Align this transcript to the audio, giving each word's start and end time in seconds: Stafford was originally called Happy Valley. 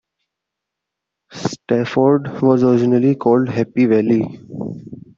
Stafford 1.31 2.41
was 2.41 2.63
originally 2.63 3.13
called 3.13 3.49
Happy 3.49 3.85
Valley. 3.85 4.39